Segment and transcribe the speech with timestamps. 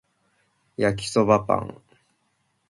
[0.77, 1.79] 焼きそばパン